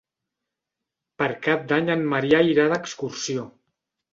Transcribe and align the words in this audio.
Per 1.21 1.27
Cap 1.47 1.67
d'Any 1.73 1.91
en 1.97 2.09
Maria 2.15 2.43
irà 2.55 2.67
d'excursió. 2.73 3.45